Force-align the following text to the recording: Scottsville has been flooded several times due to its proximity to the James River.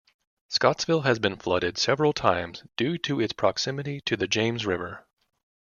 Scottsville 0.49 1.01
has 1.01 1.19
been 1.19 1.35
flooded 1.37 1.77
several 1.77 2.11
times 2.11 2.63
due 2.75 2.97
to 2.97 3.19
its 3.21 3.33
proximity 3.33 4.01
to 4.01 4.17
the 4.17 4.25
James 4.25 4.65
River. 4.65 5.05